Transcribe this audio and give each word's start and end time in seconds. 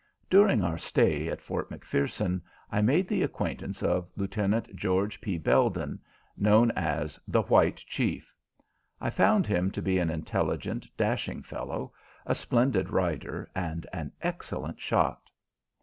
During 0.31 0.63
our 0.63 0.79
stay 0.79 1.27
at 1.29 1.43
Fort 1.43 1.69
McPherson 1.69 2.41
I 2.71 2.81
made 2.81 3.07
the 3.07 3.21
acquaintance 3.21 3.83
of 3.83 4.09
Lieutenant 4.17 4.75
George 4.75 5.21
P. 5.21 5.37
Belden, 5.37 5.99
known 6.35 6.71
as 6.71 7.19
the 7.27 7.43
"White 7.43 7.75
Chief." 7.75 8.35
I 8.99 9.11
found 9.11 9.45
him 9.45 9.69
to 9.69 9.79
be 9.83 9.99
an 9.99 10.09
intelligent, 10.09 10.87
dashing 10.97 11.43
fellow, 11.43 11.93
a 12.25 12.33
splendid 12.33 12.89
rider, 12.89 13.51
and 13.53 13.85
an 13.93 14.11
excellent 14.23 14.79
shot. 14.79 15.29